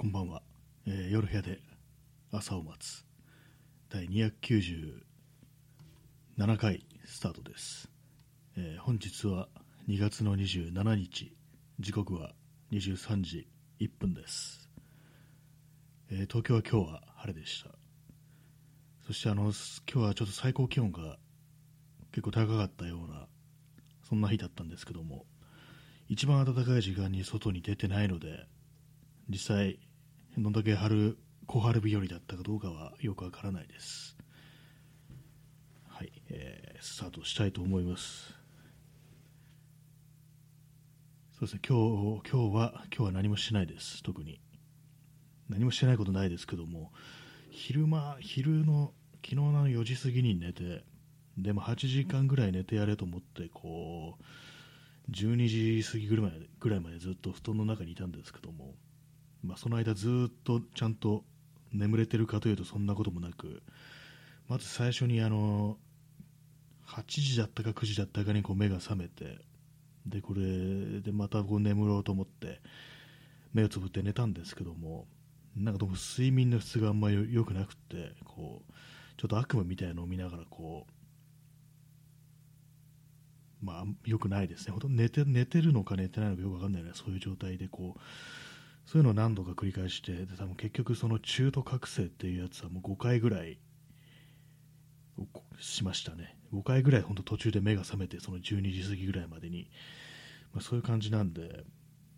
[0.00, 0.42] こんばんは、
[0.86, 1.58] えー夜部屋で
[2.30, 3.04] 朝を待つ。
[3.90, 5.00] 第297
[6.56, 7.90] 回スタートです、
[8.56, 9.48] えー本日は
[9.88, 11.34] 2月の27日。
[11.80, 12.30] 時刻は
[12.70, 13.48] 23時
[13.80, 14.70] 1分です、
[16.12, 17.70] えー東京は今日は晴れでした。
[19.04, 21.18] そしてあの今日はちょっと最高気温が
[22.12, 23.26] 結構高かったような
[24.08, 25.24] そんな日だったんですけども
[26.08, 28.46] 一番暖かい時間に外に出てないので
[29.28, 29.80] 実際
[30.40, 34.16] どんだけ春小春日和だったかどうかはよくわからないです。
[35.88, 38.32] はい、えースタートしたいと思います。
[41.32, 44.00] そうですね今日今日は今日は何もしないです。
[44.04, 44.40] 特に。
[45.48, 46.92] 何もしてないことないですけども
[47.50, 50.84] 昼間昼の昨日の4時過ぎに寝て
[51.36, 58.74] でも8時間ぐらい寝てやれと思ってこう12時過ぎぐらいまでぐらいまでずっと布団の中にいたんですけども、
[59.48, 61.24] まあ、その間ずっとちゃんと
[61.72, 63.62] 眠れてるかというとそんなこともなく
[64.46, 65.78] まず最初にあの
[66.86, 69.38] 8時だったか9時だったかにこう目が覚めて
[70.04, 72.60] でこれでまたこう眠ろうと思って
[73.54, 75.06] 目をつぶって寝たんですけども
[75.56, 78.72] なんかどうも睡眠の質があんまり良くなくてこう
[79.16, 80.86] ちょっと悪夢みたいなのを見ながらこ
[83.62, 84.72] うまあ良くないですね。
[84.72, 88.00] 本当寝て寝てるのか寝てないのかよくわかんないねそういう状態でこう
[88.90, 93.58] そういうのを何度か繰り返してで多分結局その中途覚醒っていうやつはもう5回ぐらい
[95.60, 96.38] しましたね。
[96.54, 99.68] 5回ぐらい本当途中で目が覚めてその12時過ぎぐらいまでに、
[100.54, 101.66] まあ、そういう感じなんで、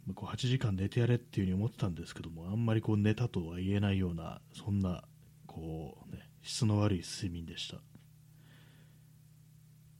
[0.07, 5.03] まあこう8時間寝てやれっていう風に思ってたんですけどもあんまりこう寝たとは言えないようなそんな
[5.48, 7.75] こう、ね、質の悪い睡眠でした。
[7.75, 7.83] やっ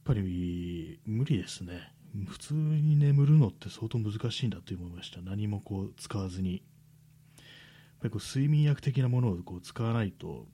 [0.05, 1.91] ぱり無理ですね。
[2.27, 5.21] 普通に眠るのって相当難しいんだと思いました。
[5.21, 6.55] 何もこう使わずに。
[6.55, 6.61] やっ
[8.01, 10.47] ぱりこう睡眠薬的なものをこう使わないと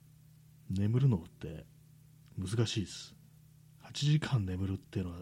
[0.70, 1.64] 眠るのって
[2.38, 3.14] 難しいです。
[3.84, 5.18] 8時間眠るっていうのは、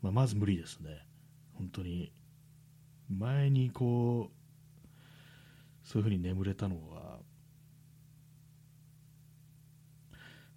[0.00, 1.06] まあ、まず無理ですね。
[1.54, 2.12] 本当に。
[3.10, 4.42] 前にこう
[5.84, 7.18] そういうふうに眠れたのは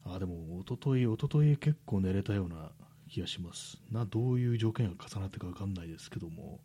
[0.06, 2.72] あでも一昨日一昨日結構寝れたような
[3.10, 3.82] 気がします。
[3.92, 6.60] などういう条件が重なってか分かんないですけども。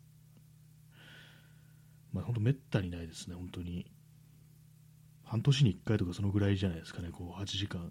[2.13, 3.85] まあ本当めったにないですね本当に。
[5.23, 7.81] 半年に1回とかそのぐらいじゃないですかねこう8時間。
[7.81, 7.89] っ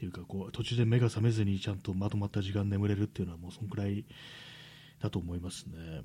[0.00, 4.06] ていうかこう途中で目が覚めずにちゃんとまとまった時間眠れるっていうのはもうそのくらい
[4.98, 6.04] だと思いますね。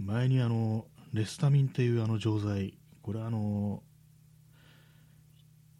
[0.00, 2.76] 前にあのレスタミンっていうあの錠剤。
[3.02, 3.82] これあの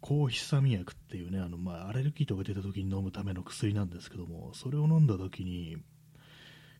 [0.05, 5.77] 抗ヒスタミン薬っていうねあの、まあ、アレルギーとか出た時に飲むための薬なんですけどもそれを飲んだ時に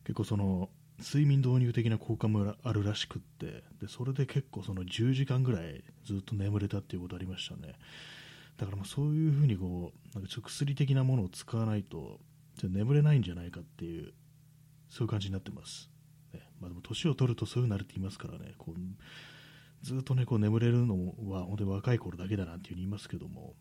[0.04, 0.68] 結構その
[1.00, 7.74] 睡眠導入的な効果もあるらしくってでそれで結構その10時間ぐらいずっと眠れたっていうことありましたね。
[8.58, 12.20] だからまあそういうふうにこうなんかちょっと薬的なものを使わないと
[12.58, 14.12] ちょっと眠れないんじゃないかっていう
[14.88, 15.90] そういう感じになってます、
[16.32, 16.42] ね。
[16.60, 18.78] まあ、でも年を取るとそういうふうになるって言いますからねこう
[19.82, 20.94] ずっとねこう眠れるの
[21.28, 23.54] は本当に若い頃だけだなんていうふうに言いますけども、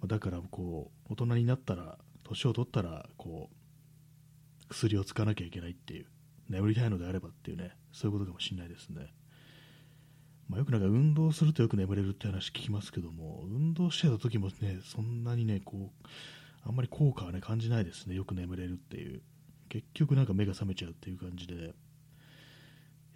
[0.00, 6.06] まだからこう大人になったら年を取ったらこう薬を使わなきゃいけないっていう
[6.48, 9.06] 眠りたいのであればっていうねそういうことかもしれないですね、
[10.48, 16.08] まあ、よくなんか運動するとよく眠れるって話聞きますけども運動してた時もねそんなにねこう
[16.66, 19.22] あんまり効果はね感じないですねよく眠れるっていう。
[19.68, 21.74] 結局なんか目が覚めちゃうっていう感じで。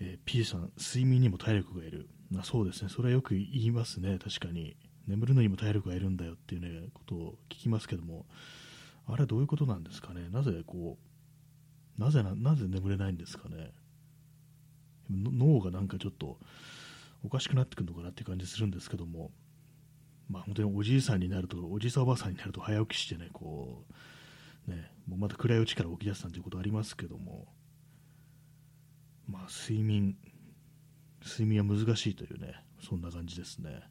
[0.04, 2.08] えー P さん、睡眠にも体力がいる。
[2.36, 4.76] あそうですね、それはよく言いますね、確かに。
[5.06, 8.26] 眠るのにも体力がいるんだよっていうね、ことを聞きますけども、
[9.06, 10.98] あれはどういうことなんですかね、なぜこ
[11.98, 13.72] う、なぜな、ぜ眠れないんですかね。
[15.08, 16.38] 脳がなんかちょっと
[17.24, 19.30] おかしくなってくるのかなって感じするんですけども、
[20.28, 23.84] まあ本当におじいさんになると、おじいさんおばあさんになると早起きしてね、こ
[24.66, 27.46] う、ね、もうまた暗いうちから起き出すなんていうことありますけども、
[29.28, 30.16] まあ、睡眠、
[31.24, 33.82] 睡眠は難しいというね、そんな感じですね。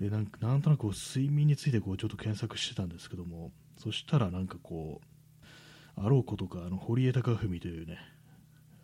[0.00, 7.98] で、なんなんとなくこう睡眠についてこうちょっと検索してたんですけども、そしたらなんかこう、あろうことか、あの堀江貴文というね、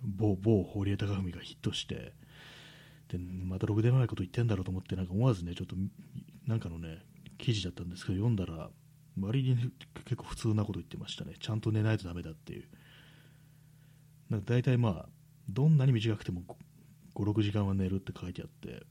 [0.02, 2.14] 某某堀江貴文がヒットして、
[3.08, 5.76] でまたろくでもないこと言ってんだろうと思って、なんか思わずね、ちょっと
[6.46, 6.98] なんかのね、
[7.38, 8.70] 記事だったんですけど、読んだら、
[9.20, 9.56] 割に
[10.04, 11.34] 結構普通なこと言ってましたね。
[11.38, 12.64] ちゃんと寝ないとダメだっていう。
[14.34, 15.08] なんか大体まあ、
[15.48, 16.42] どんなに短くても
[17.14, 18.84] 5、6時間は寝るって書いてあって、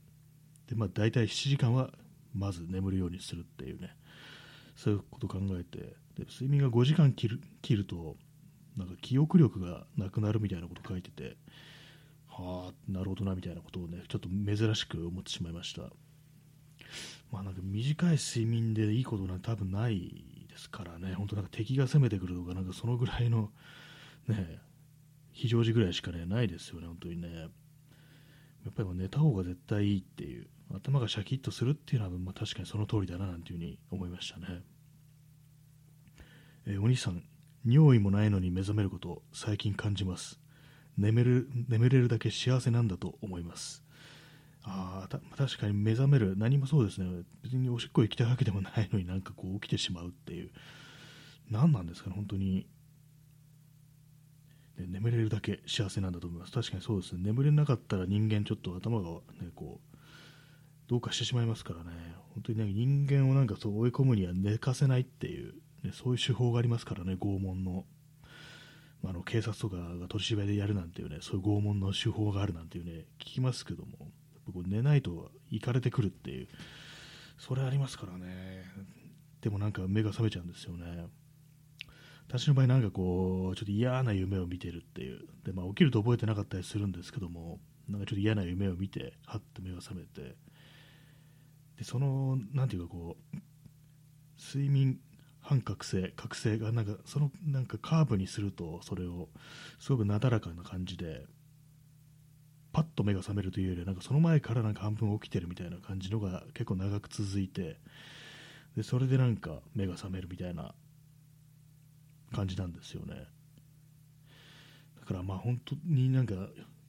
[0.68, 1.92] で、まあ大体7時間は
[2.34, 3.94] まず眠るようにするっていうね、
[4.78, 5.80] そういうことを考えて、
[6.18, 8.16] で睡眠が5時間切る切ると、
[8.78, 11.36] なんか記憶力がなくなるみたいなこと書いてて、
[12.30, 15.82] はあ、なるほどなみたいなことをね、ちょっと珍しく思ってしまいました。
[17.34, 23.52] まあなんか短い睡眠でいいことなんて多分ないですからね、本当なんか敵が攻めてくるとか、なんかそのぐらいの、
[24.30, 24.60] ね、
[25.34, 27.28] 非常時ぐらいしかね、ないですよね、本当にね。
[27.36, 27.48] や
[28.70, 34.62] っぱり寝た方が絶対いいっていう、頭がシャキッとするっていうのは、まあ、確かにその通りだななんていうふうに思いましたね。
[36.66, 37.24] えー、お兄さん、
[37.66, 40.40] 尿意もないのに目覚めること最近感じます。
[40.98, 43.84] 眠る眠れるだけ幸せなんだと思います。
[44.66, 50.52] あ確かに目覚める、何もそうですね、別におしっこ行きたいわけでもないのになんかこう起きてしまうっていう、
[51.52, 52.66] 何なんですかね、本当に、
[54.78, 56.52] ね、眠れるだけ幸せなんだと思います。
[56.52, 59.10] 確かにそうですね、眠れなかったら人間ちょっと頭が
[59.42, 59.98] ね、こう、
[60.88, 61.92] どうかしてしまいますからね、
[62.34, 65.54] 本当にね、人間をなんかそう追い込むには寝かせないっていう、
[65.84, 67.86] ね、そういう手法がありますからね、拷問の。
[69.06, 74.14] あの警察とかが取り調べでやるなんていうね、そういう拷問の手法があるなんていうね、聞きますけども、
[74.66, 76.48] 寝ないと行かれてくるっていう、
[77.38, 78.64] それありますからね、
[79.42, 81.08] でもなんか目が覚めちゃうんですよね。
[82.28, 90.36] 私の場合なんかこう、ちょっと嫌な夢を見てるっていう、でまあ、起きると覚えてなかったりするんですけども、なんかちょっと嫌な夢を見て、はっと目が覚めて、
[91.78, 93.38] でその、なんていうかこう、
[94.38, 95.00] 睡眠
[95.44, 99.30] 半覚醒、覚醒がなんかそのなんかカーブにするとそれを
[99.80, 101.26] すごくなだらかな感じで
[102.72, 107.78] パッと目が覚めるというよりはなんかその前からなんか半分起きてるみたいな感じのが結構長く続いて
[108.76, 110.74] でそれでなんか目が覚めるみたいな
[112.34, 113.16] 感じなんですよね
[115.00, 116.36] だからまあ本当になんか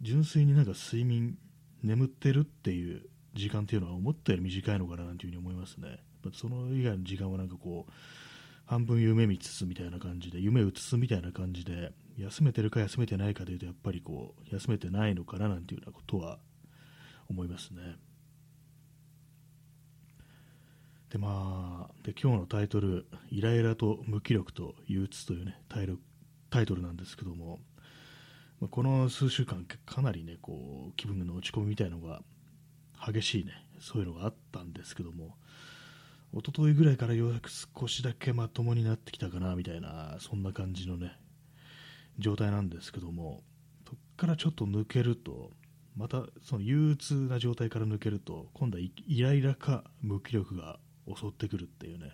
[0.00, 1.38] 純粋になんか睡眠
[1.82, 3.02] 眠ってるっていう
[3.35, 5.99] 時間っていうのは思ったより短いのかななんていうふうに思いますね
[6.32, 7.93] その以外の時間はなんかこう
[8.67, 16.38] 半分夢見つつみたいな感じで、夢うつつみたいな感じで、休めてるか休めてないかでいうと、やっぱりこう、休めてないのかななんていうようなことは
[17.29, 17.96] 思いますね。
[21.14, 25.88] で、まあ、で今日のタイトル、イライラと無気力と憂鬱というね、タイ
[26.50, 27.61] タイトルなんですけども、
[28.61, 32.20] まあ、この数週間、かなりね、こう、気分の落ち込みみたいのが
[33.06, 35.37] 激しいね、そういうのがあったんですけども、
[36.32, 41.12] 一昨日ぐらいからようやく少しだけまともになってきたかなみたいなそんな感じのね
[42.19, 43.44] 状態なんですけども
[43.87, 45.52] そこからちょっと抜けると
[45.96, 52.12] またその憂鬱な状態から抜けると今度はイライラか無気力が襲ってくるっていうね。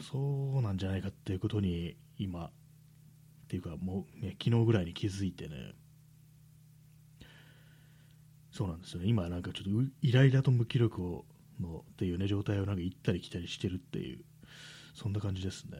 [0.00, 2.50] そうなんじゃないかっていうことに今っ
[3.48, 5.72] ていうかもう、ね、昨日ぐらいに気づいてね。
[8.50, 9.08] そうなんですよね。
[9.08, 11.24] 今なんかちょっとイライラと無気力を
[11.60, 14.20] のっていうね状態をなんか行ったり来たりしてるっていう
[14.94, 15.78] そんな感じですね。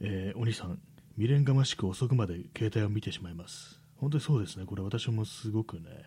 [0.00, 0.78] えー、お兄さん
[1.16, 3.80] 未練がましく遅くまで携帯を見てしまいます。
[3.96, 4.66] 本当にそうですね。
[4.66, 6.04] これ私もすごくね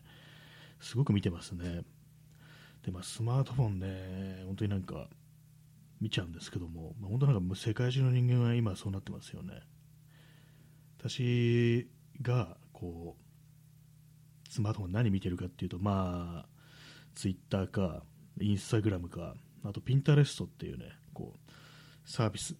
[0.79, 1.81] すごく見てますね。
[2.83, 5.07] でまあスマートフォンね本当になんか
[5.99, 9.61] 見ちゃうんですけども、まあ、本当なんか世界中の人間は今そうなってますよね。
[10.99, 11.87] 私
[12.21, 16.51] がこうスマートフォン何見てるかっていうとまあ
[17.15, 18.03] ツイッターか、
[18.39, 21.51] インスタグラムか、あとピンタレストっていうね、こう、
[22.05, 22.55] サービス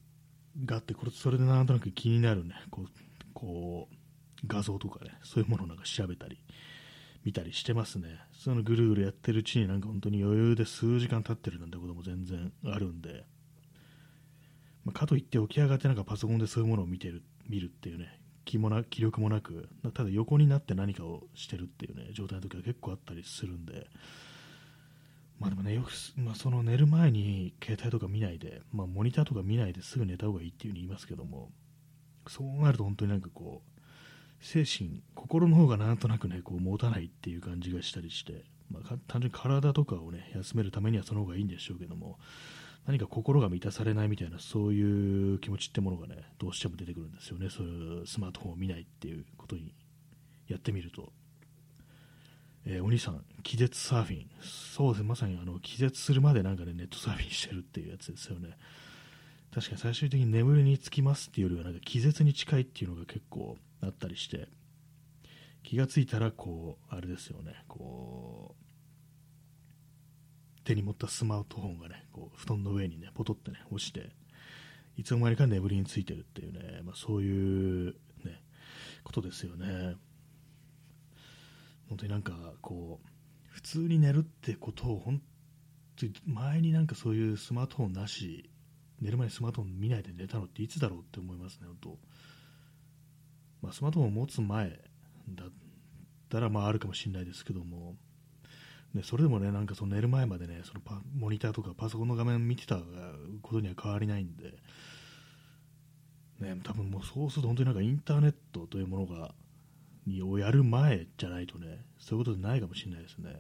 [0.66, 2.88] があって、これ、それでなんとなく気になるね、こう、
[3.34, 3.96] こう、
[4.48, 6.38] 画像とかね、そういうものをなんか調べたり、
[7.24, 8.20] 見たりしてますね。
[8.32, 13.26] そのぐるぐるやってるうちになんか本当に余裕で数時間経ってるなんてことも全然あるんで、
[14.84, 23.88] まあ、かといって起き上がってなんかパソコンでそういうものを見てる、見るっていうね、気もな気力もなく、ただ横になって何かをしてるっていうね、状態の時は結構あったりするんで、
[25.40, 31.52] まあでもね、よく、まあ、その寝る前に携帯とか見ないで、まあ、モニターとか見ないですぐ寝た方がいいっていうふうに言いますけども、
[32.28, 33.71] そうなると本当になんかこう、
[34.42, 42.18] 精神、心の方がなんとなくね、こう持たないっていう感じがしたりして、まあ、単純に体とかをね、休めるためにはその方がいいんでしょうけども、
[42.88, 49.74] 何か心が満たされないみたいな、そういう気持ちってものがね、どうしても出てくるんですよね、そういうスマートフォンを見ないっていうことに
[50.48, 51.12] やってみると。
[52.66, 54.30] えー、お兄さん、気絶サーフィン。
[54.42, 58.58] そうですね、まさにあの気絶するまでなんかね、ネットサーフィンしてるっていうやつですよね。
[59.54, 64.48] 確かに最終的に眠りにつきますっていうよりは、なんか気絶に近いっていうのが結構あったりして、
[65.64, 68.62] 気がついたら、こう、あれですよね、こう、
[70.64, 74.12] 手に持ったスマートフォンがね、こう布団の上にね、ポトってね、落ちて、
[74.98, 78.42] いつの間にか眠りについてるっていうね、まあ、そういうね、
[79.04, 79.96] ことですよね。
[81.90, 83.08] 本当になんかこう
[83.50, 85.22] 普通に寝るってことを本
[85.98, 88.50] 当前になんかそういうスマートフォンなし
[89.02, 91.98] 寝る前にスマートフォン見ないで寝たのっていつだろうって思いますね本当、
[93.62, 94.80] まあ、スマートフォンを持つ前
[95.30, 95.50] だっ
[96.30, 97.96] たらまああるかもしれないですけども、
[98.94, 102.78] ね、それでもね、なんかその寝る前までね、そのパモニターとかパソコンの画面見てた
[103.42, 104.56] ことには変わりないんで、
[106.40, 109.34] ね、多分もうそうすると本当になんかインターネットというものが、
[110.24, 113.40] をやる前じゃないとね、そういうことでないかもしれないですね。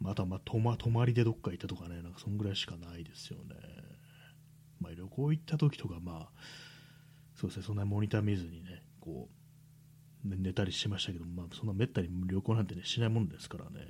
[0.00, 3.54] まあ、あとま泊まりでどっか行ったとかね、なんかそんぐらいしかないですよね。
[4.80, 6.30] まあ、旅行行った時とか、まあ、
[7.34, 9.44] そうですね、そんなにモニター見ずにね、こう、
[10.24, 13.80] 寝たりしましたけど、まあ、そんなめったに旅行なんてね、しないもんですからね。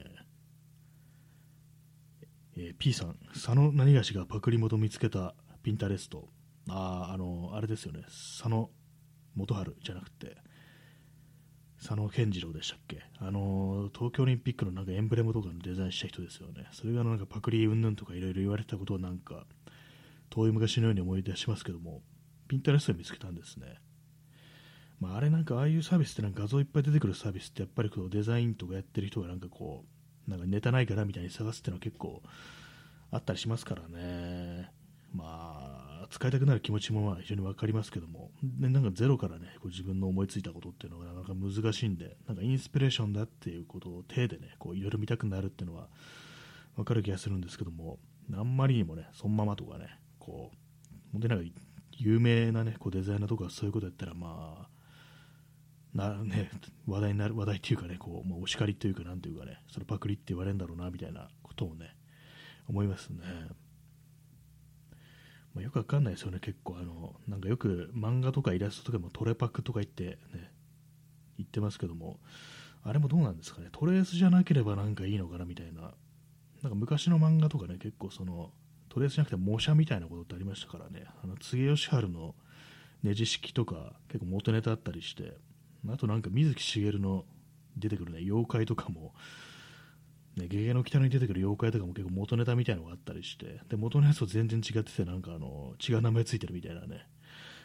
[2.56, 6.28] えー、P さん、佐野何がしがパクリ元見つけたピンタレスト。
[6.68, 8.70] ああ、あの、あれですよね、佐野
[9.34, 10.36] 元春じゃなくて、
[11.86, 13.02] 佐野健次郎でしたっけ？
[13.20, 16.66] あの東京オリンピックのなんかエンブレムとかのデザインした人ですよね。
[16.72, 19.44] それがなんかパクリ云々とかいろいろ言われたことをなんか
[20.30, 22.00] 遠い昔のように思い出しますけども、
[22.48, 23.66] ピンタレストで見つけたんですね。
[24.98, 29.84] まあ、あれなんかああいうサービスってなんか画像いっぱい出てくるサービスってやっぱりこうデザインとかやってる人がなんかこ
[30.26, 32.22] うなんかネタないからみたいに探すっていうのは結構
[33.10, 34.70] あったりしますからね。
[35.12, 45.88] まあ、使いたくなる気持ちもまあ非常に分かりますけども、でなんかゼロからね、こう自分の思いついたことっていうのがなかなか難しいんで、なんかインスピレーションだっていうことを手でね、こういろいろ見たくなるっていうのは
[46.76, 47.98] 分かる気がするんですけども、
[48.32, 49.88] あんまりにもね、そのままとかね、
[50.20, 50.56] こう、
[51.10, 51.52] 本当になんか
[51.98, 54.68] 有名なね、こうデザイナーとかそういうことやったら、まあ、
[55.96, 56.48] なね、
[56.86, 61.96] 話題になる、話題っていうかね、こう、もうお叱りっていうか、なんていうかね、それパクリって言われるんだろうな、みたいなことをね、
[62.68, 63.18] 思いますね。
[65.54, 66.76] まあ、よくわかんないですよね、結構。
[66.78, 70.50] あの、なんかよく漫画とかイラストとかもトレパクとか言ってね、
[71.38, 72.18] 言ってますけども、
[72.82, 75.94] あれもどうなんですかね、トレースじゃなければなんかいいのかなみたいな、
[76.62, 78.52] なんか昔の漫画とかね、結構その、
[78.88, 82.34] トレースじゃなくて模写みたいなことってありましたからね、あの、柘義治の
[83.02, 85.36] ネジ式とか結構元ネタあったりして、
[85.88, 87.24] あとなんか水木しげるの
[87.76, 89.14] 出てくるね、妖怪とかも、
[90.36, 97.06] ね、ゲゲの北に出てくる妖怪とかも結構元ネタみたいなのがあったりして、で、元のやつと全然違ってて、なんかあの、違う名前ついてるみたいなね、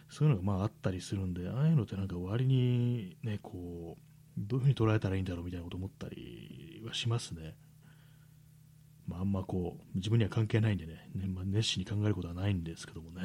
[0.09, 4.01] そういうのがまああったりするんで、ああいうのってなんか割にね、こう、
[4.37, 7.55] どういうふうに捉えたらいいんだろうみたいなこと思ったりはしますね。
[9.07, 13.21] まあ、あんまこう、自分には関係ないんでね、ねまあ、熱心に考えることはないんですけどもね。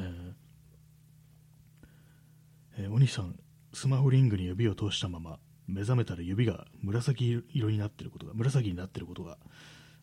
[2.77, 3.39] えー、お兄さん、
[3.71, 9.37] スマホリングに指を通したまま、目覚めたら指が紫色になってることが、紫になってることが、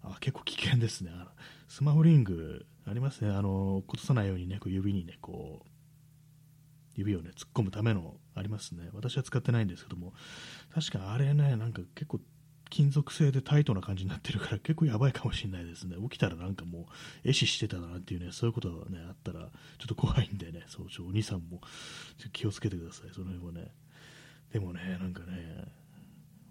[0.02, 1.12] あ結構危険ですね。
[1.68, 3.30] スマホリングありますね。
[3.30, 5.68] あの、落とさないようにね、こう指にね、こう、
[6.94, 8.90] 指をね、突っ込むためのありますね。
[8.92, 10.12] 私は使ってないんですけども、
[10.74, 12.20] 確かあれね、なんか結構
[12.72, 15.96] 金属製でタイトな感じになってるから結構やばいかもしれないですね。
[16.02, 16.88] 起きたらなんかも
[17.24, 19.48] う、壊死してたなっていうね、そういうことがね、あったら、ちょ
[19.84, 21.60] っと怖いんでね、そう、お兄さんも
[22.32, 23.72] 気をつけてください、その辺はね。
[24.52, 25.64] でもね、なんかね、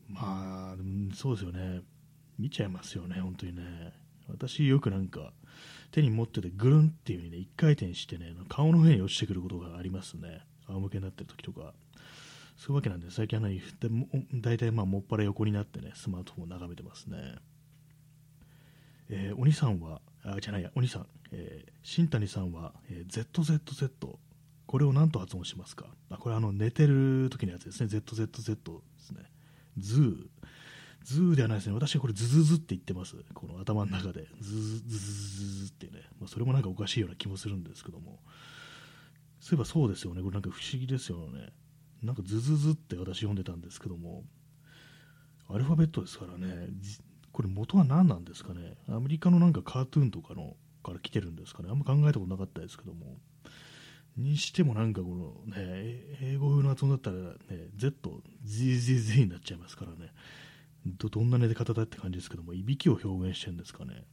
[0.09, 0.75] まあ、
[1.13, 1.81] そうですよね、
[2.39, 3.93] 見ちゃいますよね、本当にね。
[4.27, 5.33] 私、よくなんか、
[5.91, 10.41] 手に持っててぐるんっていう風にね、一回転してね、顔の上に落ちてくることがありますね。
[10.67, 11.73] 仰向けになってる時とか。
[12.57, 13.61] そういうわけなんで、最近はね、
[14.33, 17.35] 大体まあ、もっぱら横になってね、スマートフォンを眺めてますね。
[19.09, 24.17] えー、お兄さんは、あ、じゃないや、お兄さん、えー、新谷さんは、えー、ZZZ、
[24.71, 25.85] これを何と発音しますか？
[26.09, 27.87] あこれあの寝てる時のやつですね。
[27.87, 28.31] ZZZ で
[28.99, 29.29] すね。
[29.77, 30.15] ズー。
[31.03, 31.73] ズーではないですね。
[31.73, 33.17] 私はこれズズズって言ってます。
[33.33, 34.29] この頭の中で。
[34.39, 36.03] ズズズズズってね。
[36.21, 38.21] まあ、それもなんかおかしいような気もするんですけども。
[39.41, 40.21] そういえばそうですよね。
[40.21, 41.49] これなんか不思議ですよね。
[42.01, 44.23] なんかズズズって私読んでたんですけども。
[45.49, 46.69] アルファベットですからね。
[47.33, 48.75] これ元は何なんですかね。
[48.87, 51.67] アメリカのなんかカートゥーンとかのから来てるんですかね。
[51.69, 53.17] あんま考えたことなかったですけども。
[54.17, 60.11] にしてもなんかこのね、英語風の発音だったらね、Z、ZZZ になっちゃいますからね。
[60.85, 64.05] ど、どんな寝方だって感じですけども、いびきを表現してるんですかね。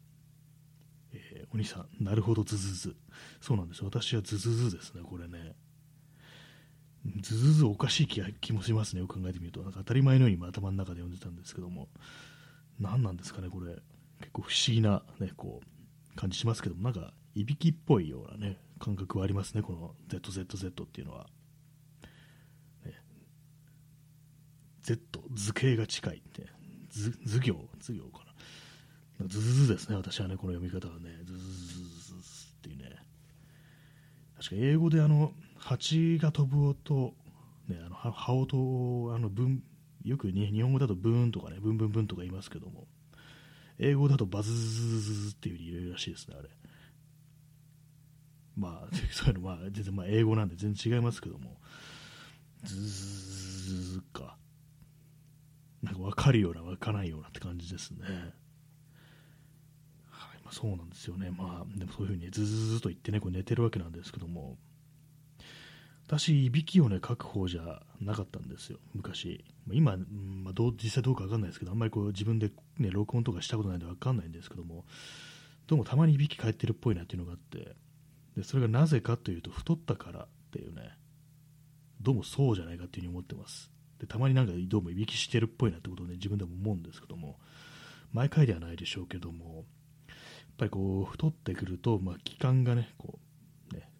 [1.12, 2.96] えー、お兄さん、なるほど、ズズズ。
[3.40, 5.54] そうなんです私はズズズですね、これね。
[7.22, 9.62] ズズズおかしい気気もしますね、よく考えてみると。
[9.62, 11.88] なんか当たり前のように頭の中で読んでたんですけども。
[12.78, 13.74] 何なんですかね、これ。
[14.20, 21.26] 結構不思議なね、こう、感じしますけども、なんか、いびきっぽいようなね、感覚はありますね、この ZZZ っていうのは。
[22.84, 22.94] ね、
[24.82, 25.00] Z、
[25.34, 26.46] 図形が近いって、
[26.90, 28.24] 図図行、図行か
[29.20, 29.26] な。
[29.26, 32.96] ズズズですね、私はね、この読み方はね、ズズズズズっていうね。
[34.36, 37.14] 確か英語であの、蜂が飛ぶ音、
[37.68, 39.62] ね、あの羽音あの文、
[40.04, 42.86] よくに日本語だとブーンとかね、ブンブンブンとか言いますけども、
[43.78, 46.48] 英語だとバズズズズズっていうふうに言えるらしいですね、あれ。
[48.58, 51.56] まあ、そういうの、まあ、全然、まあ、英語なんで全然違いますけども、
[52.64, 54.36] ズーか。
[55.82, 58.04] なんか分かるような分かないようなって感じですね。
[60.08, 64.58] はいまあ、そうなんですよね、まあ、でもそういうふうにずずずと言ってね、こう寝てるわけなんですけども、
[66.08, 69.44] 私、いびきをね、かく方じゃなかったんですよ、昔。
[69.70, 69.96] 今、
[70.42, 74.84] まあ、どう実際どうか分かんないですけど、あんまりこう自分で、ね、録音とかしたことないんで分かんないんですけども、
[75.66, 77.76] どうもたまにいびき返ってるっぽいなっていうのがあって、
[78.38, 80.92] でそれがなぜかというと、太ったからっていうね、
[82.00, 83.72] どうもそうじゃないかっていうふうに思ってます。
[83.98, 87.36] でたまになんかどうもいびきしてるっぽいなってことをね、自分でも思うんですけども、
[88.12, 89.64] 毎回ではないでしょうけども、
[90.06, 90.16] やっ
[90.56, 93.18] ぱりこう、太ってくると、まあ、気管がね、こ
[93.72, 93.90] う、ね、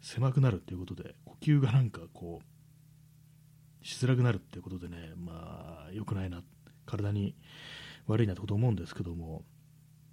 [0.00, 2.40] 狭くなるっていうことで、呼吸がなんかこ
[3.82, 6.44] う、しづらくなるっていうことでね、まあ、良くないな、
[6.86, 7.34] 体に
[8.06, 9.42] 悪いなってこと思うんですけども、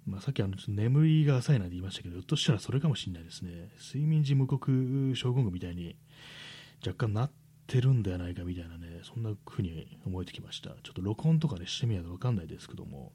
[0.06, 3.70] まあ、さっきあの眠りが浅いなんて言いましたけど、ひょっとしたらそれかもしれないですね。
[3.78, 5.96] 睡眠時無国症候群みたいに
[6.86, 7.30] 若干なっ
[7.66, 10.70] てるんではないかみたいなね、そんな風に思えてきました。
[10.70, 13.12] ちょっと録音とかね、してみないとわかんないですけども、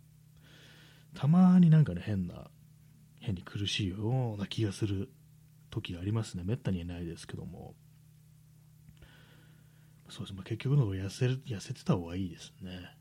[1.15, 2.49] たまになんかね、変な、
[3.19, 5.09] 変に苦しいような気がする
[5.69, 6.43] 時がありますね。
[6.45, 7.73] めったにないですけども。
[10.09, 12.97] そうです、まあ、結局のとこ痩せ痩せてた方がいいですね。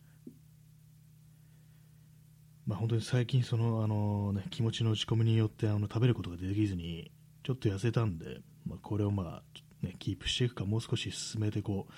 [2.71, 7.11] まあ、本当に最近その、あのね、気持ちの落ち込みによってあの食べることができずに
[7.43, 11.93] ちょっと痩せたんで、まあ、これをまあね、キープしていくか、もう少し進めてこう、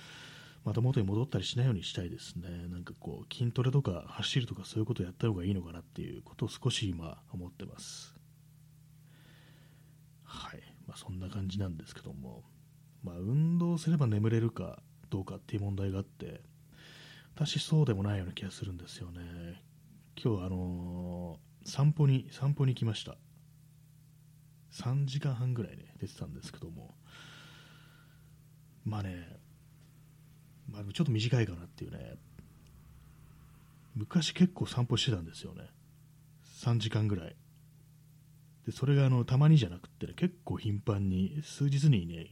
[0.64, 2.48] また元に戻ったりしないようにしたいですね。
[2.70, 8.14] なんかこう、筋トレとか走るとかそういうことをやった方がいいのかなっていうことを少し今思ってます。
[10.24, 10.62] はい。
[10.86, 12.44] まあ、そんな感じなんですけども、
[13.04, 16.40] まあ、運動すれば眠れるかどうかっていう問題があって、
[17.34, 19.20] 私そうでもないような気がするんですよね。
[20.20, 23.16] 今日あのー、散歩に、散歩に来ました。
[24.72, 26.94] 3時間半ぐらいね、出てたんですけども、
[28.84, 29.40] まあね、
[30.68, 32.16] まあ、ちょっと短いかなっていうね、
[33.94, 35.68] 昔結構散歩してたんですよね。
[36.64, 37.36] 3時間ぐらい。
[38.66, 42.30] で、それがあの、たまにじゃなくてね、結構頻繁に、数日にね、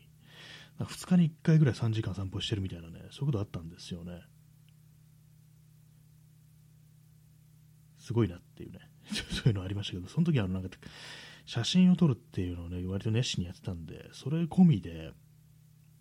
[0.78, 4.22] 2日に1回ぐらい3時間散歩してるみたいなね、そういうことあったんですよね。
[8.10, 8.80] すごいなっていうね、
[9.30, 10.68] そういうのありましたけど、その時はなんか、
[11.46, 15.12] 写真を撮るっていうのをね、割と熱心にやってたんで、それ込みで、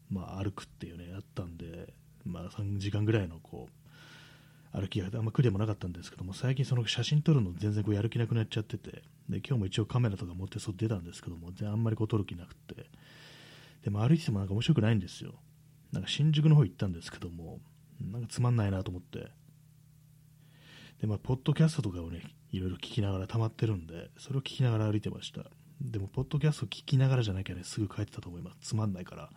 [0.09, 1.93] まあ、歩くっていうね、やったんで、
[2.25, 12.87] まあ、3時間ぐらいのこう歩きがあんま苦でもなかったんですけども、最近その写真撮るの全然こうやる気なくなっちゃってて、で今日も一応カメラとか持って外出たんですけども、あんまりこう撮る気なくて、
[13.83, 15.35] でも歩いててもなんか面白くないんですよ。
[15.91, 17.59] なんか新宿の方行ったんですけども、
[18.01, 19.27] なんかつまんないなと思って、
[21.01, 25.43] で、まあ、ポッドキャストとかをね、いろいろ聞きながら溜まってるんで、それを聞きながら歩いてました。
[25.81, 28.69] でも、ポッドキャスト聞きながらじゃなきゃね、すぐ帰ってたと思います。
[28.69, 29.29] つまんないから。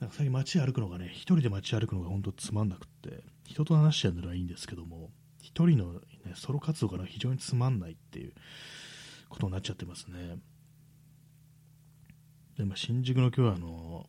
[0.00, 5.10] なんか最近街歩くのがね、一人で街歩くのが本当つまんなくって、人と話してるのはいいんですけども、
[5.42, 6.00] 一人の、ね、
[6.34, 8.32] ソロ活動から非常につまんないっていう
[9.28, 10.38] ことになっちゃってますね。
[12.56, 14.06] で、まあ、新宿の今日はあの、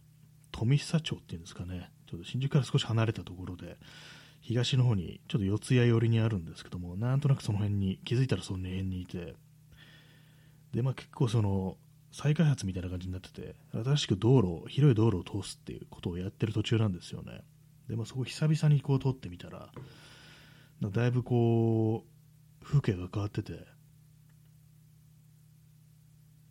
[0.52, 3.78] 富久町っていうんですかね、ちょっと新宿から少し離れたところで、
[4.46, 9.36] 東の方にちょっと四谷寄りにあるんですけども、なんとなくその辺に、気づいたらその辺にいて、
[10.72, 11.78] で、まあ結構その、
[12.12, 17.42] 再開発みたいな感じになってて、新しく道路、広い道路を通すっていうことをやってる途中なんですよね。
[17.90, 19.72] で、まあ、そこ久々にこう通ってみたら、
[20.82, 22.06] だいぶこ
[22.62, 23.66] う、風景が変わってて、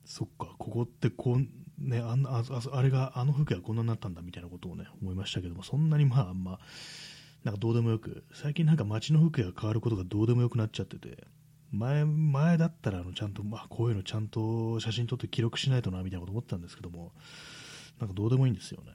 [0.05, 6.59] そっか、ここってこう、ね、あああれが、あの風景はこんなになったんだみたいなことをね、思いましたけども、そんなにまあ、あんま、
[7.45, 11.27] なんかどうでもよく、最近なんか街の風景が変わることがどうでもよくなっちゃってて、
[11.75, 17.13] 前前だったらあのちゃんと、まあ、こういうのちゃんと写真撮って記録しないとなみたいなこと思ったんですけども
[17.99, 18.93] なんかどうでもいいんですよね。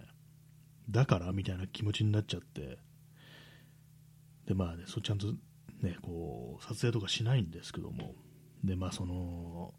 [0.90, 2.80] だからみたいな気持ちになっちゃって。
[4.48, 5.28] でまあねそうちゃんと
[5.82, 8.16] ねこう撮影とかしないんですけども。
[8.64, 9.74] でまあその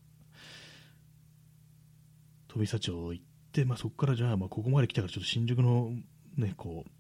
[2.49, 5.93] 富佐町行って、まあ、そこからじゃあ、まあ、ここまで来たからちょっと新宿の
[6.37, 6.91] ねこう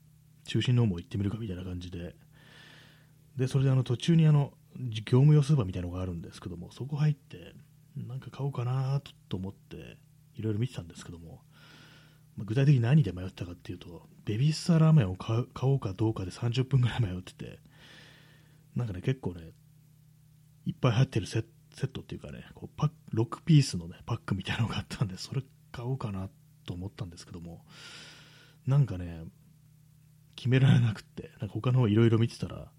[0.44, 2.14] 中心の方も行ってみるかみたいな感じで。
[3.37, 7.55] でそれであの途中にあの業務用スーパーみたいなのがあるんですけども、そこ入って、
[7.96, 9.98] なんか買おうかなと思って、
[10.37, 11.42] いろいろ見てたんですけども、
[12.37, 17.59] まあ、具体的に何で迷ったかっていうと、ベビースターラーメンを買おうかどうかで30分ぐらい迷ってて、
[18.76, 19.50] なんかね、結構ね、
[20.66, 26.29] いっぱい入ってるセットっていうかね、こうパッ6ピースのね、パックみたいなのがあったんで、それ買おうかな
[26.64, 27.64] と思ったんですけども、
[28.66, 29.24] なんかね、
[30.40, 32.72] 決められなくって、なんか他のいろいろ見てたら、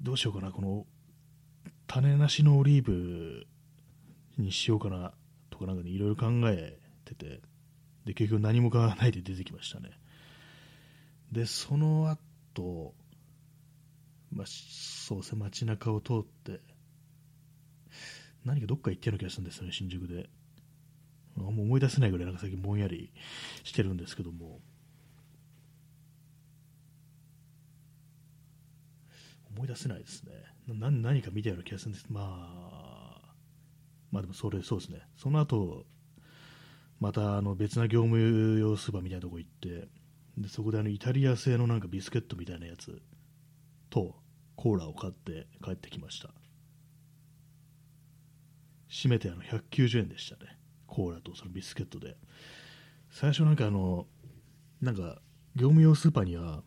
[0.00, 0.86] どうしようかな、この
[1.88, 3.48] 種なしのオリーブ
[4.36, 5.14] にしようかな
[5.50, 7.40] とかなんかね、いろいろ考えてて、
[8.04, 9.90] で、結局何も買わないで出てきましたね。
[11.32, 12.94] で、その後、
[14.30, 16.60] まあ、そうですね、街中を通って、
[18.44, 20.30] 何かどっか行ってるような気がするんですよね、新宿で。
[21.36, 23.12] あんま思い出せないぐらい、なんか最近ぼんやり
[23.64, 24.60] してるんですけども、
[29.58, 30.32] 思い出せないですね。
[30.68, 32.06] な何か見たような気がするんです。
[32.08, 33.34] まあ、
[34.12, 35.00] まあでもそれ、そうですね。
[35.16, 35.84] その後、
[37.00, 39.88] またあの別な業務用スーパーみたいなとこ行って、
[40.36, 43.02] でそこであのイタリア製のなんかビスケットみたいなやつ
[43.90, 44.14] と
[44.54, 46.30] コーラを買って帰ってきました。
[48.88, 50.56] 締めてあの190円でしたね。
[50.86, 52.16] コーラとそのビスケットで。
[53.10, 54.06] 最初なんかあの、
[54.80, 55.20] なんか
[55.56, 56.62] 業務用スーパーには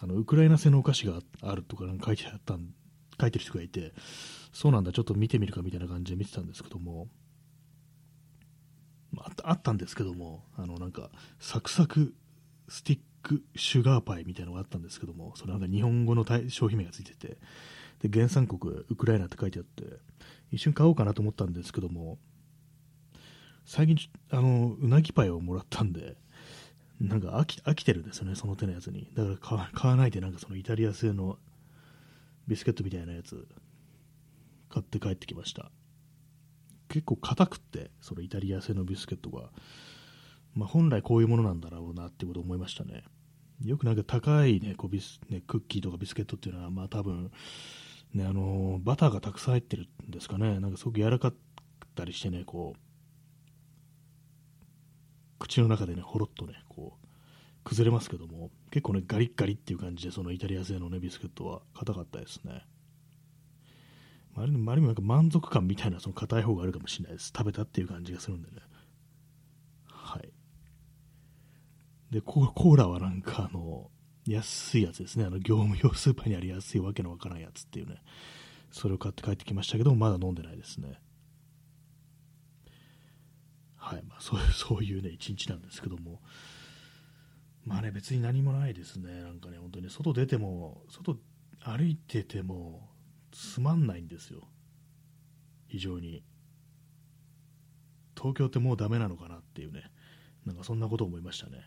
[0.00, 2.68] あのウクライナ製のお菓子があるとかなんか書いてあったん
[3.20, 3.92] 書いてる人がいて
[4.52, 7.08] そうなんだちょっと見てみるかみたいな感じで見てたんですけども、
[9.12, 12.14] まあ、あったんですけどもあのなんかサクサク
[12.68, 17.38] スティックシュガーパイみたいなのがあったんですけどもそれなんか日本語の商品名がついてて。
[18.00, 19.98] で原産国ウクライナって書いてあって
[20.52, 22.18] 一瞬買おうかなと思ったんですけども
[23.64, 23.96] 最近
[24.30, 26.16] あのうなぎパイをもらったんで
[27.00, 29.08] なんか飽き飽きてるんですよね、その手のやつに。
[29.14, 31.38] だから買わないで、なんかそのイタリア製の
[32.46, 33.46] ビスケットみたいなやつ、
[34.68, 35.70] 買って帰ってきました。
[36.88, 39.50] 結構硬くって、そのイタリア製のビスケットが。
[40.54, 43.04] まあ、本来こういうものなんだろうなってことを思いましたね。
[43.64, 47.30] よくなんか高いね、こうビスねクッキーとかビスケットっていうのは、まあ多分、
[48.14, 50.58] ね、あの、バターがたくさん入ってるんですかね。
[50.58, 51.38] なんかすごく柔らかかっ
[51.94, 52.80] たりしてね、こう、
[55.38, 57.06] 口の中でね、ほろっとね、こう、
[57.64, 62.64] 崩れますけども、結構ね、ガリッガリっていう感じで、そのイタリア製のね、ビスケットは硬かったですね。
[64.36, 67.32] あれにもなんか満足感みたいな、その硬い方があるかもしれないです。
[67.36, 68.56] 食べたっていう感じがするんでね。
[69.86, 70.32] はい。
[72.10, 73.90] で、コーラはなんか、あの、
[74.26, 75.24] 安いやつですね。
[75.24, 77.96] あの、業務用スーパーにある安いわけのわからんやつっていうね。
[78.70, 81.00] それを買って帰ってきましたけど、まだ飲んでないですね。
[83.88, 86.20] はいまあ、そう そういうね一日なんですけども、
[87.64, 91.18] まあね、別に何もないですね、なんかね、本当に外出ても、外
[91.60, 92.90] 歩いてても
[93.30, 94.46] つまんないんですよ、
[95.68, 96.22] 非常に。
[98.14, 99.90] 東京ってもうダメなのかなっていうね、
[100.44, 101.64] なんかそんなこと思いましたね。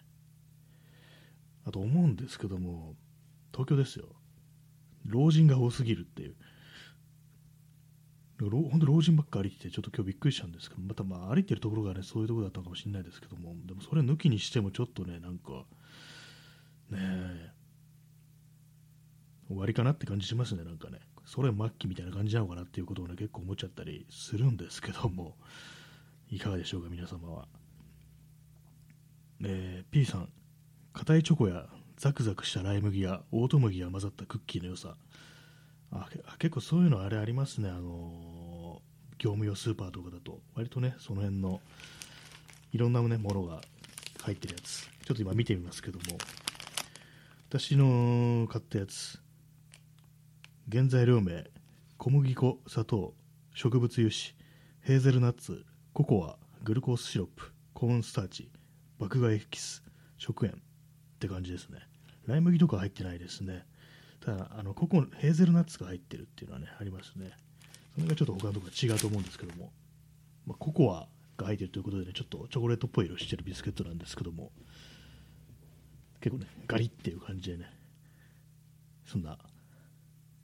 [1.66, 2.96] あと思うんですけども、
[3.52, 4.16] 東京ですよ、
[5.06, 6.36] 老人が多すぎるっていう。
[8.50, 15.66] 本当老人ばっか歩いてて、ちょっと今日びっくりしたんですけど、またまあ歩いてるところがね、そういうところだったのかもしれないですけども、でもそれ抜きにしてもちょっとね、なんか、
[16.90, 17.52] ねえ、
[19.48, 21.00] 終わりかなって感じしますね、なんかね。
[21.26, 25.38] それ末期みたいな感じなのかなっていうことをね、結構思っちゃったりするんですけども、
[26.30, 27.48] いかがでしょうか、皆様は。
[29.44, 30.30] えー、P さん、
[30.94, 34.96] 硬いチョコやザクザクしたライ麦やオート麦が混ざったクッキーの良さ、
[35.92, 36.08] あ
[36.40, 38.31] 結構そういうのあれありますね、あの
[39.22, 41.62] 業務用スーパーとかだと、割とね、その辺の
[42.72, 43.62] いろんな、ね、ものが
[44.24, 46.18] 入ってるやつ、ちょっと今見てみますけども、
[47.48, 49.20] 私の買ったやつ、
[50.72, 51.46] 原材料名、
[52.00, 53.14] 小麦粉、砂糖、
[53.54, 54.34] 植物油脂、
[54.80, 58.50] ヘーゼルナッツ、ココア、グルコースシロップ、コーンスターチ、
[58.98, 59.84] 麦芽エキス、
[60.18, 60.56] 食塩っ
[61.20, 61.78] て感じですね。
[62.26, 63.66] ライ麦とか入ってないですね。
[64.20, 67.32] ただあのここヘーゼルナッツが入ってるっていうのはねありますね
[68.02, 69.72] れがちょっと他のところ違うと思うんですけども、
[70.46, 74.52] まあ、ココアが入ってるということでねちょっとチョコレートっぽい色してるビスケットなんですけども。
[76.22, 77.66] 結構ねガリっていう感じでね
[79.08, 79.40] そんな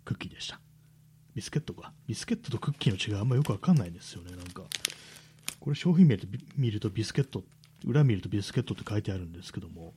[0.04, 0.60] クッキーでした。
[1.36, 1.94] ビスケットか。
[2.08, 4.64] ビスケットとクッキーの違いあんまよくわかんないんですよねなんか。
[5.60, 7.44] これ商品名で見るとビスケット
[7.86, 9.94] 裏見るとビスケットって書いてあるんですけども。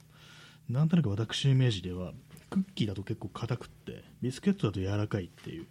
[0.69, 2.13] なんとなく私のイメージでは
[2.49, 5.67] クッキーだと結構硬くってビスケットだと柔らかいっていう。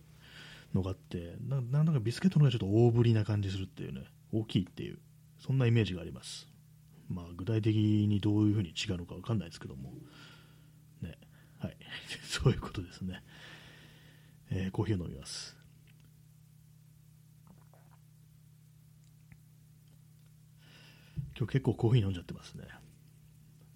[0.73, 4.03] のがあってなんだかビスケットの方がちょっと大ぶりな感じするっていうね。
[4.31, 4.99] 大きいっていう
[5.39, 6.47] そんなイメージがあります。
[7.09, 9.93] まあ具体的にどういうふうに違うのか分かんないですけども。
[11.01, 11.17] ね。
[11.57, 11.77] はい。
[12.23, 13.23] そういうことですね、
[14.49, 15.57] えー、コーヒーを飲みます。
[21.37, 22.65] 今日結構コーヒー飲んじゃってますね。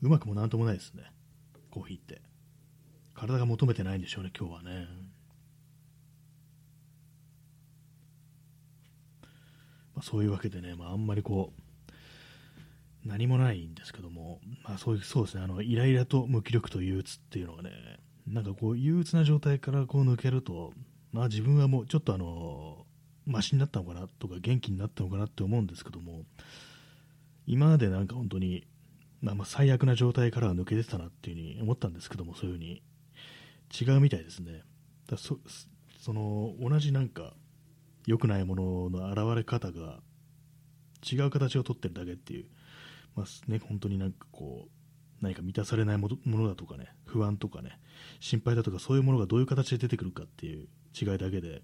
[0.01, 1.03] うまくもなんともないですね。
[1.71, 2.21] コーヒーって。
[3.13, 4.87] 体が求めてないんでしょうね、今日はね。
[9.95, 11.63] まあ、そういうわけでね、まあ、あんまりこう、
[13.05, 17.71] 何もないんですけども、まあ、そういうそうですねあの、イライラと無気力と憂鬱っていうのがね、
[18.27, 20.73] なんかこう、憂鬱な状態からこう抜けると、
[21.11, 22.85] まあ、自分はもうちょっとあの、
[23.25, 26.23] マシになったのかなとか、元気になったのかなって思うんですけども、
[27.45, 28.65] 今までなんか本当に、
[29.21, 32.81] まあ、まあ最悪な状態からは抜けてたなっていうふうに思ったんですけども、そういうふうに
[33.79, 34.61] 違うみたいですね。
[35.07, 35.37] だそ
[35.99, 37.33] その同じなんか
[38.05, 39.99] 良くないものの現れ方が
[41.09, 42.45] 違う形をとってるだけっていう、
[43.15, 47.79] まあね、本当になんかこう何か満たされないものだとかね不安とかね
[48.19, 50.67] 心配だとかそういうものがどういう形で出てくるかっていう
[50.99, 51.61] 違いだけで、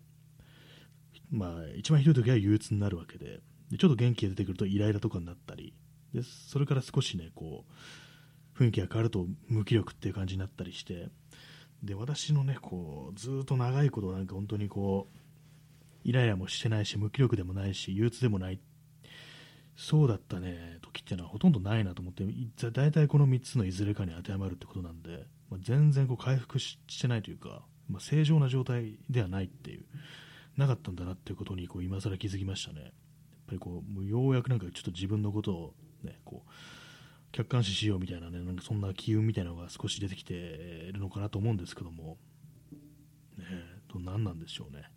[1.30, 5.74] まあ、一番ひどい時は憂鬱になるわけででちょっと元気が出てくるとイライラとかになったり
[6.14, 7.66] でそれから少しねこ
[8.56, 11.10] う雰囲気が変わると無気力っていう感じになったりして
[11.84, 15.19] で私のねこうずっと長いことなんか本当にこう
[16.04, 18.60] イライラもしてないし無気力でもないし憂鬱でもない。
[19.76, 20.78] そうだったね。
[20.82, 22.26] 時っていうのはほとんどないなと思って
[22.72, 29.86] 大体この3つのいずれかに当てはまるってことなんで、まあ、全然こう回復してないというか、まあ、正常な状態ではないっていう
[30.58, 32.82] なかったんだなっていうことにこう今更気づきましたね。
[32.82, 32.92] やっ
[33.48, 36.52] ぱりこうもうようやくなんかちょっと自分のことをねこう
[37.32, 40.34] 客観視しようみたいなね、なんかそんな機運みたいなのが少し出てきて
[40.92, 42.18] るのかなと思うんですけども、
[43.38, 43.46] ね、
[43.88, 44.90] と何なんでしょうね。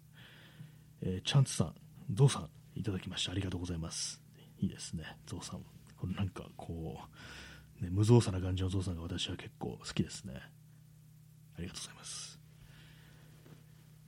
[1.02, 1.74] えー、チャンツさん、
[2.12, 4.22] ゾウさん、いただきましてありがとうございます。
[4.60, 5.60] いいですね、ゾウさん。
[5.96, 7.00] これなんかこ
[7.80, 10.34] う、ね、無造作な感じのゾウさんが私は結構好きですね。
[11.56, 12.40] ありがとうございます。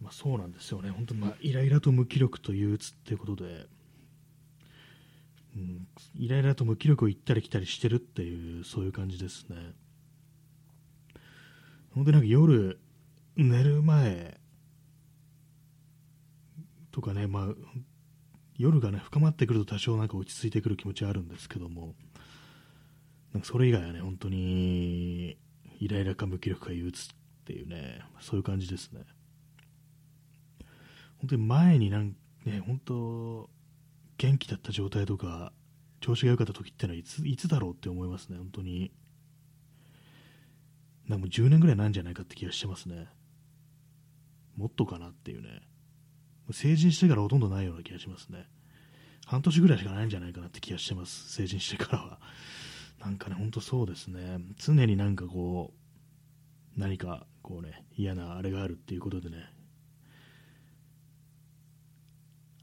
[0.00, 3.66] まあ、そうなんですよね、本当に、まあ、イライラと無気力と憂鬱っていうことで、
[5.56, 9.56] うん、イライラと無気力を行ったり来たりしてるっていうそういう感じですね
[11.94, 12.80] 本当になんか夜
[13.36, 14.40] 寝る前
[16.94, 17.46] とかねまあ
[18.56, 21.94] 夜がね深まってくると多少なんか落ち着いてくる気持ちはあるんですけども
[23.32, 25.36] なんかそれ以外はね本当に
[25.80, 27.08] イライラか無気力か憂鬱っ
[27.44, 29.02] ていうねそういう感じですね
[31.18, 33.50] 本当に前になんね本当
[34.18, 35.52] 元気だった状態とか、
[36.00, 38.92] 調子が良かった時ってのはいついつだろうって思いますね、本当に。
[41.08, 43.08] なんもう10年ぐらいなんじゃないかって気がしてますね。
[44.56, 45.60] もっとかなっていうね。
[46.50, 48.46] 成人してからほとんどないような気がしますね。
[49.26, 52.20] 半年ぐらいしかないんじゃないかなって気がしてます、成人してからは。
[53.00, 54.38] なんかね、ほんとそうですね。
[54.58, 55.74] 常になんかこ
[56.76, 59.44] う、何かこうね、嫌なあれがあるっていうことでね、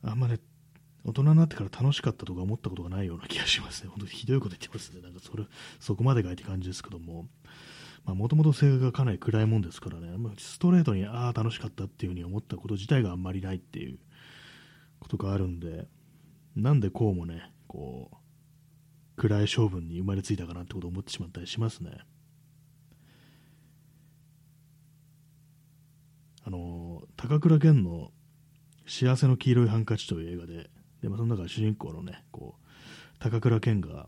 [0.03, 0.39] あんまね、
[1.03, 3.89] 大人になってから楽しかったとか思ったことがないような気がしますね。
[3.89, 5.01] 本当にひどいこと言ってますね。
[5.01, 5.45] なんかそれ、
[5.79, 7.27] そこまでがいって感じですけども、
[8.05, 13.99] もともと性格がかなり暗いもんですからね、ストレートに、ああ、楽しかったっていうふうに思ったこと自体があんまりないっていう
[14.99, 15.87] ことがあるんで、
[16.55, 18.17] なんでこうもね、こう、
[19.15, 21.99] 暗い性分に生まれついたかなってことを思ってしまったりしますね。
[26.43, 28.11] あの、高倉健の
[28.87, 30.69] 幸せの黄色いハンカチという映画で、
[31.01, 34.07] で、まあ、その中主人公のね、こう、高倉健が、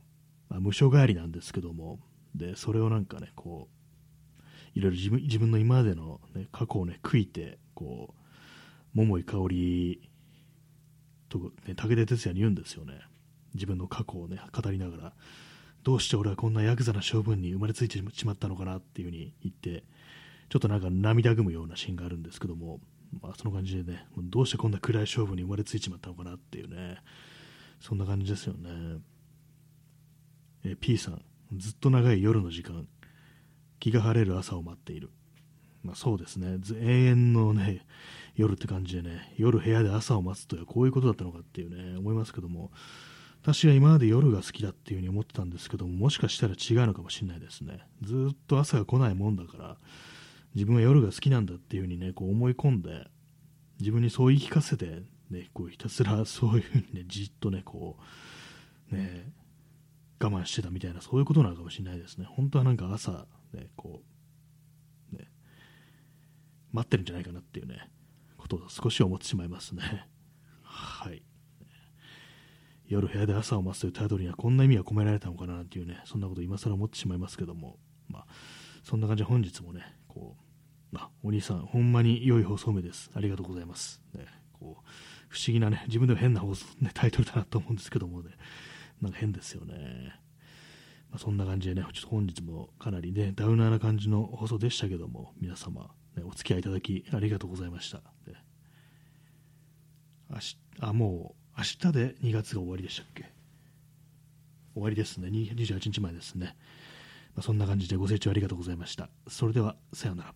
[0.50, 2.00] まあ、無償帰りなんですけども、
[2.36, 3.83] で、それをなんかね、こう、
[4.74, 8.24] いろいろ自分自分の今までの、ね、過去をね、悔いて、こう、
[8.94, 10.10] 桃井かおり
[11.30, 13.00] と、ね、武田鉄矢に言うんですよね。
[13.54, 15.14] 自分の過去をね、語りながら、
[15.84, 19.84] どうして俺はこんなヤクザな性分に生まれついてしまったのかなっていうふうに言って、
[20.50, 22.80] ちょっとなんか涙ぐむようなシーンがあるんですけども、
[23.22, 26.98] まあ、その感じでね、どうしてこんな暗い勝負に生まれついちまったのかなっていうね、
[27.80, 29.02] そんな感じですよね。
[30.64, 31.22] え P さん、
[31.58, 32.88] ずっと長い夜の時間、
[33.84, 35.10] 気が晴れる朝を待っている。
[35.84, 37.86] まあ、そうですね、永遠のね、
[38.34, 42.72] 夜って感じでね、夜部屋で朝を待つとはこういうことだったのかっていうね、思いますけども、
[43.42, 47.82] 私は今まで夜が好きだっていうふうに思ってたんですけども、もしかしたら違うのかもしれないですね。
[48.02, 49.78] ずっと朝が来ないもんだから、
[50.56, 53.10] 自分は夜が好きなんだっていうふうにね、こう思い込んで、
[53.82, 57.98] 自分にそう言い聞かせて、ね、こうひたすらそういうふうにね、じっとね、こ
[58.94, 59.30] う、ね、
[60.22, 62.26] 我慢してたみたいな、そういうことなのかもしれないですね。
[62.30, 64.04] 本当はなんか朝、ね、こ
[65.14, 65.32] う、ね、
[66.72, 67.90] 待ってるんじゃないかなっていうね、
[68.38, 70.08] ことを少し思ってしまいますね。
[70.62, 71.24] はい。
[72.88, 78.26] 夜部屋で朝を待つというタイトルにはこんな意味が込められたのかなっていうね、そんなこと今更思ってしまいますけども、まあ、
[78.84, 83.10] そんな感じで本日もね、こう、あ、お兄さん、ほんまに良い放送目です。
[83.16, 84.02] ありがとうございます。
[84.14, 84.90] ね、こう
[85.28, 88.32] 不思議なね、自分でも変な放送、ね、タイトルだなと思うんですけどもね、
[89.02, 90.20] なんか変ですよね。
[91.14, 98.00] まあ、そんな感じでね、ちょっと本日もかなりね、ダウナーな感じの放送でしたけども、皆様、ね、お付き合いいただきありがとうございました。
[98.00, 98.02] ね、
[100.40, 103.32] しあ、もう、明日で2月が終わりでしたっけ？
[104.74, 105.28] 終わりですね。
[105.28, 106.58] 28日前ですね。
[107.36, 109.12] まあ、そんな感じでご清聴ありがとうございました。
[109.28, 110.34] それでは、さようなら。